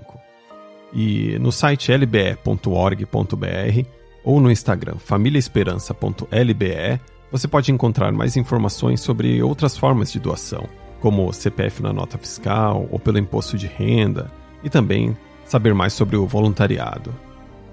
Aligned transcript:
E 0.94 1.38
no 1.40 1.52
site 1.52 1.92
lbe.org.br 1.92 3.88
ou 4.24 4.40
no 4.40 4.52
Instagram 4.52 4.98
famíliaesperança.lbe 4.98 7.02
você 7.32 7.48
pode 7.48 7.72
encontrar 7.72 8.12
mais 8.12 8.38
informações 8.38 9.02
sobre 9.02 9.42
outras 9.42 9.76
formas 9.76 10.12
de 10.12 10.20
doação, 10.20 10.70
como 11.02 11.34
CPF 11.34 11.82
na 11.82 11.92
nota 11.92 12.16
fiscal 12.16 12.88
ou 12.92 13.00
pelo 13.00 13.18
imposto 13.18 13.58
de 13.58 13.66
renda, 13.66 14.32
e 14.64 14.70
também 14.70 15.18
saber 15.46 15.74
mais 15.74 15.94
sobre 15.94 16.16
o 16.16 16.28
voluntariado. 16.28 17.12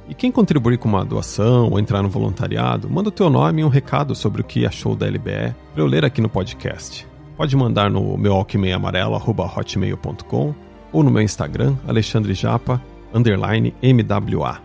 E 0.09 0.15
quem 0.15 0.33
contribuir 0.33 0.79
com 0.79 0.89
uma 0.89 1.05
doação 1.05 1.69
ou 1.71 1.79
entrar 1.79 2.03
no 2.03 2.09
voluntariado, 2.09 2.89
manda 2.91 3.11
o 3.11 3.13
teu 3.13 3.31
nome 3.31 3.63
e 3.63 3.65
um 3.65 3.69
recado 3.69 4.13
sobre 4.15 4.41
o 4.41 4.45
que 4.45 4.67
achou 4.67 4.97
da 4.97 5.07
LBE 5.07 5.55
para 5.73 5.83
eu 5.83 5.87
ler 5.87 6.05
aqui 6.05 6.21
no 6.21 6.29
podcast. 6.29 7.07
Pode 7.37 7.57
mandar 7.57 7.89
no 7.91 8.19
meu 8.19 8.35
alquimeiamarelo.hotmail.com 8.35 10.55
ou 10.93 11.05
no 11.05 11.11
meu 11.11 11.23
Instagram, 11.23 11.77
Alexandre 11.87 12.35
Japa, 12.35 12.83
underline 13.15 13.73
MWA. 13.83 14.59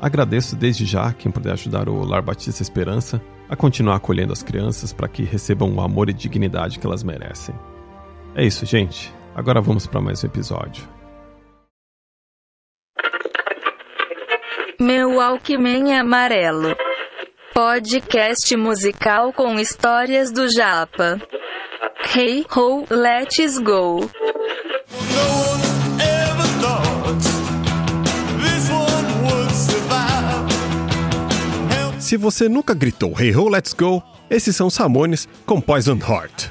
Agradeço 0.00 0.56
desde 0.56 0.84
já 0.84 1.12
quem 1.12 1.30
puder 1.30 1.52
ajudar 1.52 1.88
o 1.88 2.04
Lar 2.04 2.22
Batista 2.22 2.60
Esperança 2.60 3.22
a 3.48 3.54
continuar 3.54 3.94
acolhendo 3.96 4.32
as 4.32 4.42
crianças 4.42 4.92
para 4.92 5.06
que 5.06 5.22
recebam 5.22 5.72
o 5.72 5.80
amor 5.80 6.10
e 6.10 6.12
dignidade 6.12 6.80
que 6.80 6.86
elas 6.86 7.04
merecem. 7.04 7.54
É 8.34 8.44
isso, 8.44 8.66
gente. 8.66 9.14
Agora 9.34 9.60
vamos 9.60 9.86
para 9.86 10.00
mais 10.00 10.24
um 10.24 10.26
episódio. 10.26 11.01
Meu 14.82 15.20
Alckmin 15.20 15.92
Amarelo. 15.92 16.74
Podcast 17.54 18.56
musical 18.56 19.32
com 19.32 19.56
histórias 19.60 20.32
do 20.32 20.50
Japa. 20.50 21.22
Hey 22.12 22.44
ho, 22.52 22.84
let's 22.90 23.60
go. 23.60 24.10
Se 32.00 32.16
você 32.16 32.48
nunca 32.48 32.74
gritou 32.74 33.14
Hey 33.16 33.36
ho, 33.36 33.48
let's 33.48 33.72
go, 33.72 34.02
esses 34.28 34.56
são 34.56 34.66
os 34.66 34.76
Ramones 34.76 35.28
com 35.46 35.60
Poison 35.60 35.96
Heart. 35.96 36.50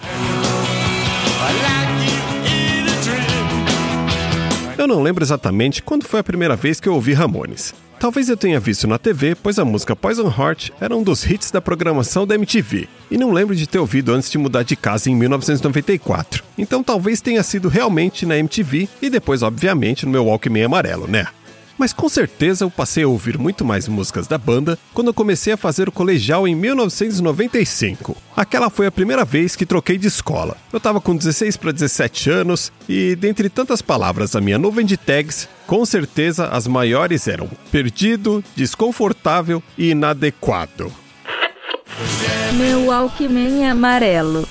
Eu 4.78 4.88
não 4.88 5.04
lembro 5.04 5.22
exatamente 5.22 5.84
quando 5.84 6.06
foi 6.06 6.22
a 6.22 6.24
primeira 6.24 6.56
vez 6.56 6.80
que 6.80 6.88
eu 6.88 6.94
ouvi 6.94 7.12
Ramones. 7.12 7.74
Talvez 8.02 8.30
eu 8.30 8.36
tenha 8.36 8.60
visto 8.60 8.88
na 8.88 8.98
TV, 8.98 9.36
pois 9.36 9.60
a 9.60 9.64
música 9.64 9.96
Poison 9.96 10.26
Heart 10.26 10.72
era 10.82 10.98
um 10.98 11.04
dos 11.04 11.24
hits 11.24 11.52
da 11.52 11.62
programação 11.62 12.26
da 12.26 12.34
MTV, 12.34 12.88
e 13.12 13.16
não 13.16 13.32
lembro 13.32 13.56
de 13.56 13.68
ter 13.68 13.78
ouvido 13.78 14.12
antes 14.12 14.32
de 14.32 14.40
mudar 14.40 14.64
de 14.64 14.76
casa 14.76 15.08
em 15.08 15.16
1994. 15.16 16.44
Então 16.58 16.82
talvez 16.82 17.22
tenha 17.22 17.44
sido 17.44 17.70
realmente 17.70 18.26
na 18.26 18.40
MTV 18.40 18.90
e 19.04 19.08
depois, 19.08 19.44
obviamente, 19.44 20.08
no 20.08 20.12
meu 20.12 20.26
Walkman 20.26 20.64
amarelo, 20.64 21.06
né? 21.06 21.28
mas 21.82 21.94
com 21.94 22.08
certeza 22.08 22.64
eu 22.64 22.70
passei 22.70 23.04
a 23.04 23.08
ouvir 23.08 23.40
muito 23.40 23.66
mais 23.66 23.88
músicas 23.88 24.28
da 24.28 24.38
banda 24.38 24.78
quando 24.94 25.08
eu 25.08 25.14
comecei 25.16 25.52
a 25.52 25.58
fazer 25.58 25.90
o 25.90 25.92
colegial 25.92 26.48
em 26.48 26.54
1995. 26.54 28.16
Aquela 28.38 28.70
foi 28.70 28.86
a 28.86 28.92
primeira 28.92 29.26
vez 29.26 29.56
que 29.56 29.66
troquei 29.66 29.98
de 29.98 30.08
escola. 30.08 30.56
Eu 30.72 30.80
tava 30.80 31.02
com 31.02 31.16
16 31.16 31.58
para 31.58 31.72
17 31.72 32.30
anos 32.30 32.72
e, 32.88 33.16
dentre 33.16 33.50
tantas 33.50 33.82
palavras 33.82 34.30
da 34.30 34.40
minha 34.40 34.60
nuvem 34.60 34.86
de 34.86 34.96
tags, 34.96 35.50
com 35.72 35.86
certeza 35.86 36.48
as 36.48 36.68
maiores 36.68 37.30
eram 37.30 37.50
perdido, 37.72 38.44
desconfortável 38.58 39.64
e 39.78 39.92
inadequado. 39.92 40.92
Meu 42.58 42.92
Alckmin 42.92 43.64
amarelo. 43.64 44.46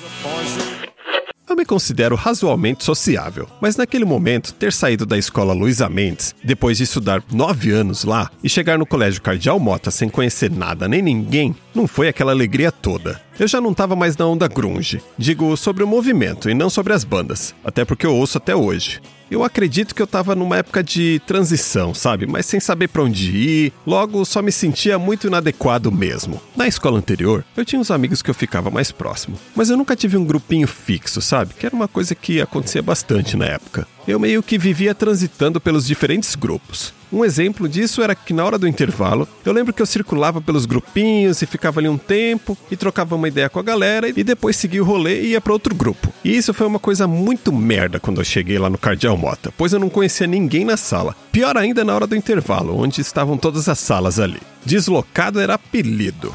Eu 1.47 1.55
me 1.55 1.63
considero 1.63 2.15
razoavelmente 2.15 2.83
sociável, 2.83 3.47
mas 3.61 3.75
naquele 3.75 4.03
momento, 4.03 4.51
ter 4.51 4.73
saído 4.73 5.05
da 5.05 5.15
escola 5.15 5.53
Luísa 5.53 5.87
Mendes, 5.87 6.33
depois 6.43 6.79
de 6.79 6.85
estudar 6.85 7.23
nove 7.31 7.69
anos 7.69 8.03
lá, 8.03 8.31
e 8.43 8.49
chegar 8.49 8.79
no 8.79 8.85
colégio 8.87 9.21
Cardeal 9.21 9.59
Mota 9.59 9.91
sem 9.91 10.09
conhecer 10.09 10.49
nada 10.49 10.87
nem 10.87 11.03
ninguém, 11.03 11.55
não 11.75 11.85
foi 11.85 12.07
aquela 12.07 12.31
alegria 12.31 12.71
toda. 12.71 13.21
Eu 13.39 13.47
já 13.47 13.59
não 13.59 13.71
estava 13.71 13.95
mais 13.95 14.15
na 14.17 14.25
onda 14.25 14.47
grunge, 14.47 15.01
digo 15.17 15.55
sobre 15.57 15.83
o 15.83 15.87
movimento 15.87 16.49
e 16.49 16.53
não 16.53 16.69
sobre 16.69 16.93
as 16.93 17.03
bandas, 17.03 17.55
até 17.63 17.83
porque 17.83 18.05
eu 18.05 18.15
ouço 18.15 18.37
até 18.37 18.55
hoje. 18.55 19.01
Eu 19.31 19.45
acredito 19.45 19.95
que 19.95 20.01
eu 20.01 20.07
tava 20.07 20.35
numa 20.35 20.57
época 20.57 20.83
de 20.83 21.21
transição, 21.25 21.93
sabe? 21.93 22.27
Mas 22.27 22.45
sem 22.45 22.59
saber 22.59 22.89
para 22.89 23.03
onde 23.03 23.31
ir, 23.31 23.73
logo 23.87 24.25
só 24.25 24.41
me 24.41 24.51
sentia 24.51 24.99
muito 24.99 25.27
inadequado 25.27 25.89
mesmo. 25.89 26.41
Na 26.53 26.67
escola 26.67 26.99
anterior, 26.99 27.45
eu 27.55 27.63
tinha 27.63 27.79
uns 27.79 27.89
amigos 27.89 28.21
que 28.21 28.29
eu 28.29 28.33
ficava 28.33 28.69
mais 28.69 28.91
próximo, 28.91 29.39
mas 29.55 29.69
eu 29.69 29.77
nunca 29.77 29.95
tive 29.95 30.17
um 30.17 30.25
grupinho 30.25 30.67
fixo, 30.67 31.21
sabe? 31.21 31.53
Que 31.53 31.65
era 31.65 31.73
uma 31.73 31.87
coisa 31.87 32.13
que 32.13 32.41
acontecia 32.41 32.81
bastante 32.81 33.37
na 33.37 33.45
época 33.45 33.87
eu 34.07 34.19
meio 34.19 34.41
que 34.41 34.57
vivia 34.57 34.95
transitando 34.95 35.59
pelos 35.59 35.85
diferentes 35.85 36.35
grupos. 36.35 36.93
Um 37.11 37.25
exemplo 37.25 37.67
disso 37.67 38.01
era 38.01 38.15
que 38.15 38.33
na 38.33 38.45
hora 38.45 38.57
do 38.57 38.67
intervalo, 38.67 39.27
eu 39.45 39.51
lembro 39.51 39.73
que 39.73 39.81
eu 39.81 39.85
circulava 39.85 40.39
pelos 40.39 40.65
grupinhos 40.65 41.41
e 41.41 41.45
ficava 41.45 41.81
ali 41.81 41.89
um 41.89 41.97
tempo 41.97 42.57
e 42.69 42.77
trocava 42.77 43.15
uma 43.15 43.27
ideia 43.27 43.49
com 43.49 43.59
a 43.59 43.63
galera 43.63 44.07
e 44.07 44.23
depois 44.23 44.55
seguia 44.55 44.81
o 44.81 44.85
rolê 44.85 45.21
e 45.21 45.27
ia 45.31 45.41
para 45.41 45.51
outro 45.51 45.75
grupo. 45.75 46.13
E 46.23 46.35
isso 46.35 46.53
foi 46.53 46.65
uma 46.65 46.79
coisa 46.79 47.07
muito 47.07 47.51
merda 47.51 47.99
quando 47.99 48.21
eu 48.21 48.25
cheguei 48.25 48.57
lá 48.57 48.69
no 48.69 48.77
Cardeal 48.77 49.17
Mota, 49.17 49.53
pois 49.57 49.73
eu 49.73 49.79
não 49.79 49.89
conhecia 49.89 50.25
ninguém 50.25 50.63
na 50.63 50.77
sala. 50.77 51.13
Pior 51.33 51.57
ainda 51.57 51.83
na 51.83 51.93
hora 51.93 52.07
do 52.07 52.15
intervalo, 52.15 52.77
onde 52.79 53.01
estavam 53.01 53.37
todas 53.37 53.67
as 53.67 53.79
salas 53.79 54.17
ali. 54.17 54.39
Deslocado 54.65 55.41
era 55.41 55.55
apelido. 55.55 56.33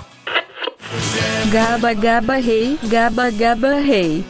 Gaba 1.50 1.94
gaba 1.94 2.34
rei, 2.34 2.78
gaba 2.84 3.30
gaba 3.30 3.76
rei. 3.76 4.24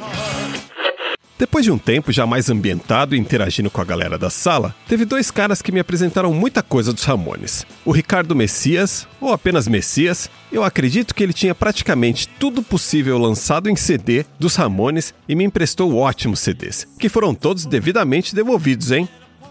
Depois 1.38 1.66
de 1.66 1.70
um 1.70 1.76
tempo 1.76 2.10
já 2.10 2.26
mais 2.26 2.48
ambientado 2.48 3.14
e 3.14 3.18
interagindo 3.18 3.70
com 3.70 3.80
a 3.82 3.84
galera 3.84 4.16
da 4.16 4.30
sala, 4.30 4.74
teve 4.88 5.04
dois 5.04 5.30
caras 5.30 5.60
que 5.60 5.70
me 5.70 5.78
apresentaram 5.78 6.32
muita 6.32 6.62
coisa 6.62 6.94
dos 6.94 7.04
Ramones. 7.04 7.66
O 7.84 7.92
Ricardo 7.92 8.34
Messias, 8.34 9.06
ou 9.20 9.30
apenas 9.30 9.68
Messias, 9.68 10.30
eu 10.50 10.64
acredito 10.64 11.14
que 11.14 11.22
ele 11.22 11.34
tinha 11.34 11.54
praticamente 11.54 12.26
tudo 12.26 12.62
possível 12.62 13.18
lançado 13.18 13.68
em 13.68 13.76
CD 13.76 14.24
dos 14.38 14.56
Ramones 14.56 15.12
e 15.28 15.34
me 15.34 15.44
emprestou 15.44 15.94
ótimos 15.94 16.40
CDs, 16.40 16.86
que 16.98 17.10
foram 17.10 17.34
todos 17.34 17.66
devidamente 17.66 18.34
devolvidos, 18.34 18.90
hein? 18.90 19.06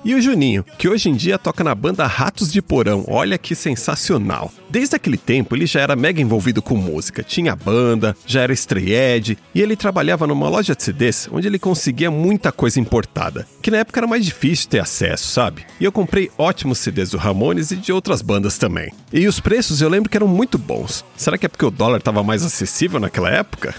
E 0.06 0.14
o 0.14 0.22
Juninho, 0.22 0.64
que 0.78 0.88
hoje 0.88 1.10
em 1.10 1.16
dia 1.16 1.36
toca 1.36 1.64
na 1.64 1.74
banda 1.74 2.06
Ratos 2.06 2.52
de 2.52 2.62
Porão, 2.62 3.04
olha 3.08 3.40
que 3.40 3.56
sensacional. 3.56 4.52
Desde 4.70 4.96
aquele 4.96 5.18
tempo 5.18 5.56
ele 5.56 5.66
já 5.66 5.82
era 5.82 5.96
mega 5.96 6.22
envolvido 6.22 6.62
com 6.62 6.76
música, 6.76 7.24
tinha 7.24 7.56
banda, 7.56 8.16
já 8.24 8.42
era 8.42 8.54
estreed 8.54 9.36
e 9.56 9.60
ele 9.60 9.76
trabalhava 9.76 10.28
numa 10.28 10.48
loja 10.48 10.76
de 10.76 10.84
CDs 10.84 11.28
onde 11.32 11.48
ele 11.48 11.58
conseguia 11.58 12.12
muita 12.12 12.52
coisa 12.52 12.80
importada, 12.80 13.48
que 13.64 13.72
na 13.72 13.78
época 13.78 14.00
era 14.00 14.06
mais 14.06 14.24
difícil 14.24 14.70
ter 14.70 14.80
acesso, 14.80 15.28
sabe? 15.28 15.66
E 15.80 15.86
eu 15.86 15.92
comprei 15.92 16.30
ótimos 16.38 16.78
CDs 16.78 17.10
do 17.10 17.18
Ramones 17.18 17.72
e 17.72 17.76
de 17.76 17.92
outras 17.92 18.22
bandas 18.22 18.60
também. 18.60 18.92
E 19.12 19.28
os 19.28 19.40
preços 19.40 19.82
eu 19.82 19.90
lembro 19.90 20.08
que 20.08 20.18
eram 20.18 20.28
muito 20.28 20.60
bons. 20.60 21.04
Será 21.18 21.36
que 21.36 21.48
é 21.48 21.50
porque 21.50 21.66
o 21.66 21.72
dólar 21.72 21.98
estava 21.98 22.22
mais 22.22 22.46
acessível 22.46 23.00
naquela 23.00 23.32
época? 23.32 23.74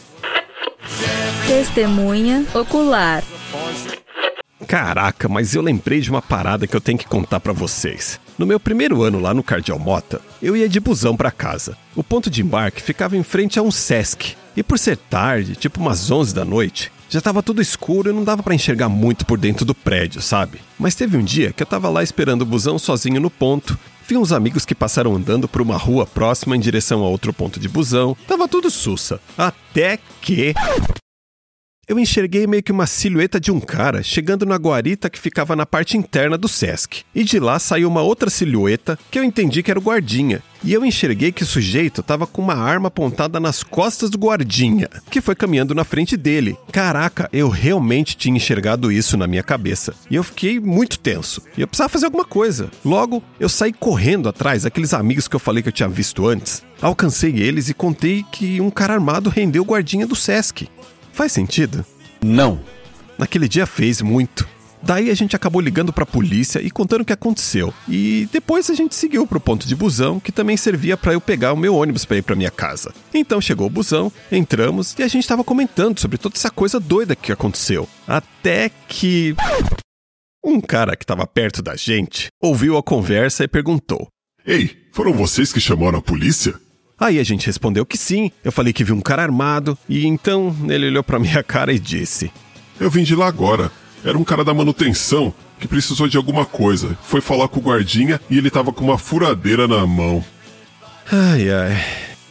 Testemunha 1.46 2.44
ocular. 2.52 3.22
Caraca, 4.66 5.28
mas 5.28 5.54
eu 5.54 5.62
lembrei 5.62 6.00
de 6.00 6.10
uma 6.10 6.20
parada 6.20 6.66
que 6.66 6.74
eu 6.74 6.80
tenho 6.80 6.98
que 6.98 7.06
contar 7.06 7.38
para 7.38 7.52
vocês. 7.52 8.20
No 8.36 8.44
meu 8.44 8.58
primeiro 8.58 9.02
ano 9.02 9.20
lá 9.20 9.32
no 9.32 9.42
Cardial 9.42 9.78
Mota, 9.78 10.20
eu 10.42 10.56
ia 10.56 10.68
de 10.68 10.80
busão 10.80 11.16
para 11.16 11.30
casa. 11.30 11.76
O 11.94 12.02
ponto 12.02 12.28
de 12.28 12.42
embarque 12.42 12.82
ficava 12.82 13.16
em 13.16 13.22
frente 13.22 13.58
a 13.58 13.62
um 13.62 13.70
Sesc. 13.70 14.34
E 14.56 14.62
por 14.62 14.78
ser 14.78 14.96
tarde, 14.96 15.54
tipo 15.54 15.80
umas 15.80 16.10
11 16.10 16.34
da 16.34 16.44
noite, 16.44 16.90
já 17.08 17.20
estava 17.20 17.42
tudo 17.42 17.62
escuro 17.62 18.10
e 18.10 18.12
não 18.12 18.24
dava 18.24 18.42
para 18.42 18.54
enxergar 18.54 18.88
muito 18.88 19.24
por 19.24 19.38
dentro 19.38 19.64
do 19.64 19.74
prédio, 19.74 20.20
sabe? 20.20 20.60
Mas 20.78 20.94
teve 20.94 21.16
um 21.16 21.22
dia 21.22 21.52
que 21.52 21.62
eu 21.62 21.66
tava 21.66 21.88
lá 21.88 22.02
esperando 22.02 22.42
o 22.42 22.46
busão 22.46 22.78
sozinho 22.78 23.20
no 23.20 23.30
ponto. 23.30 23.78
Vi 24.08 24.16
uns 24.16 24.32
amigos 24.32 24.64
que 24.64 24.74
passaram 24.74 25.14
andando 25.14 25.46
por 25.46 25.62
uma 25.62 25.76
rua 25.76 26.06
próxima 26.06 26.56
em 26.56 26.60
direção 26.60 27.04
a 27.04 27.08
outro 27.08 27.32
ponto 27.32 27.60
de 27.60 27.68
busão. 27.68 28.16
Tava 28.26 28.48
tudo 28.48 28.70
sussa. 28.70 29.20
Até 29.38 29.98
que 30.20 30.54
eu 31.88 32.00
enxerguei 32.00 32.46
meio 32.48 32.62
que 32.62 32.72
uma 32.72 32.86
silhueta 32.86 33.38
de 33.38 33.52
um 33.52 33.60
cara 33.60 34.02
chegando 34.02 34.44
na 34.44 34.56
guarita 34.56 35.08
que 35.08 35.20
ficava 35.20 35.54
na 35.54 35.64
parte 35.64 35.96
interna 35.96 36.36
do 36.36 36.48
Sesc. 36.48 37.04
E 37.14 37.22
de 37.22 37.38
lá 37.38 37.60
saiu 37.60 37.88
uma 37.88 38.02
outra 38.02 38.28
silhueta 38.28 38.98
que 39.08 39.18
eu 39.18 39.22
entendi 39.22 39.62
que 39.62 39.70
era 39.70 39.78
o 39.78 39.82
guardinha. 39.82 40.42
E 40.64 40.72
eu 40.72 40.84
enxerguei 40.84 41.30
que 41.30 41.44
o 41.44 41.46
sujeito 41.46 42.02
tava 42.02 42.26
com 42.26 42.42
uma 42.42 42.54
arma 42.54 42.88
apontada 42.88 43.38
nas 43.38 43.62
costas 43.62 44.10
do 44.10 44.18
guardinha, 44.18 44.88
que 45.10 45.20
foi 45.20 45.36
caminhando 45.36 45.74
na 45.76 45.84
frente 45.84 46.16
dele. 46.16 46.56
Caraca, 46.72 47.28
eu 47.32 47.48
realmente 47.48 48.16
tinha 48.16 48.36
enxergado 48.36 48.90
isso 48.90 49.16
na 49.16 49.28
minha 49.28 49.44
cabeça. 49.44 49.94
E 50.10 50.16
eu 50.16 50.24
fiquei 50.24 50.58
muito 50.58 50.98
tenso. 50.98 51.42
E 51.56 51.60
eu 51.60 51.68
precisava 51.68 51.90
fazer 51.90 52.06
alguma 52.06 52.24
coisa. 52.24 52.68
Logo, 52.84 53.22
eu 53.38 53.48
saí 53.48 53.72
correndo 53.72 54.28
atrás 54.28 54.64
daqueles 54.64 54.92
amigos 54.92 55.28
que 55.28 55.36
eu 55.36 55.40
falei 55.40 55.62
que 55.62 55.68
eu 55.68 55.72
tinha 55.72 55.88
visto 55.88 56.26
antes. 56.26 56.64
Alcancei 56.82 57.38
eles 57.38 57.68
e 57.68 57.74
contei 57.74 58.24
que 58.32 58.60
um 58.60 58.70
cara 58.70 58.94
armado 58.94 59.30
rendeu 59.30 59.62
o 59.62 59.66
guardinha 59.66 60.06
do 60.06 60.16
Sesc. 60.16 60.68
Faz 61.16 61.32
sentido? 61.32 61.82
Não. 62.22 62.60
Naquele 63.16 63.48
dia 63.48 63.64
fez 63.64 64.02
muito. 64.02 64.46
Daí 64.82 65.10
a 65.10 65.14
gente 65.14 65.34
acabou 65.34 65.62
ligando 65.62 65.90
para 65.90 66.02
a 66.02 66.06
polícia 66.06 66.60
e 66.60 66.70
contando 66.70 67.00
o 67.00 67.04
que 67.06 67.12
aconteceu. 67.12 67.72
E 67.88 68.28
depois 68.30 68.68
a 68.68 68.74
gente 68.74 68.94
seguiu 68.94 69.26
pro 69.26 69.40
ponto 69.40 69.66
de 69.66 69.74
busão, 69.74 70.20
que 70.20 70.30
também 70.30 70.58
servia 70.58 70.94
para 70.94 71.14
eu 71.14 71.20
pegar 71.20 71.54
o 71.54 71.56
meu 71.56 71.74
ônibus 71.74 72.04
para 72.04 72.18
ir 72.18 72.22
para 72.22 72.36
minha 72.36 72.50
casa. 72.50 72.92
Então 73.14 73.40
chegou 73.40 73.66
o 73.66 73.70
busão, 73.70 74.12
entramos 74.30 74.94
e 74.98 75.02
a 75.02 75.08
gente 75.08 75.22
estava 75.22 75.42
comentando 75.42 75.98
sobre 75.98 76.18
toda 76.18 76.36
essa 76.36 76.50
coisa 76.50 76.78
doida 76.78 77.16
que 77.16 77.32
aconteceu. 77.32 77.88
Até 78.06 78.70
que 78.86 79.34
um 80.44 80.60
cara 80.60 80.94
que 80.94 81.04
estava 81.04 81.26
perto 81.26 81.62
da 81.62 81.76
gente 81.76 82.26
ouviu 82.42 82.76
a 82.76 82.82
conversa 82.82 83.42
e 83.42 83.48
perguntou: 83.48 84.06
Ei, 84.46 84.86
foram 84.92 85.14
vocês 85.14 85.50
que 85.50 85.60
chamaram 85.60 85.98
a 85.98 86.02
polícia? 86.02 86.60
Aí 86.98 87.18
a 87.18 87.24
gente 87.24 87.46
respondeu 87.46 87.84
que 87.84 87.98
sim. 87.98 88.30
Eu 88.42 88.50
falei 88.50 88.72
que 88.72 88.84
vi 88.84 88.92
um 88.92 89.00
cara 89.00 89.22
armado 89.22 89.76
e 89.88 90.06
então 90.06 90.54
ele 90.68 90.86
olhou 90.86 91.02
para 91.02 91.18
minha 91.18 91.42
cara 91.42 91.72
e 91.72 91.78
disse: 91.78 92.32
Eu 92.80 92.90
vim 92.90 93.02
de 93.02 93.14
lá 93.14 93.26
agora. 93.26 93.70
Era 94.04 94.16
um 94.16 94.24
cara 94.24 94.44
da 94.44 94.54
manutenção 94.54 95.34
que 95.58 95.68
precisou 95.68 96.08
de 96.08 96.16
alguma 96.16 96.44
coisa. 96.46 96.96
Foi 97.02 97.20
falar 97.20 97.48
com 97.48 97.60
o 97.60 97.62
guardinha 97.62 98.20
e 98.30 98.38
ele 98.38 98.50
tava 98.50 98.72
com 98.72 98.84
uma 98.84 98.98
furadeira 98.98 99.66
na 99.66 99.86
mão. 99.86 100.24
Ai 101.10 101.50
ai. 101.50 101.84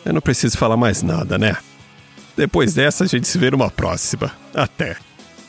Eu 0.04 0.14
não 0.14 0.22
preciso 0.22 0.58
falar 0.58 0.78
mais 0.78 1.02
nada, 1.02 1.38
né? 1.38 1.58
Depois 2.38 2.74
dessa 2.74 3.04
a 3.04 3.08
gente 3.08 3.28
se 3.28 3.38
vê 3.38 3.50
numa 3.52 3.70
próxima. 3.70 4.32
Até. 4.54 4.98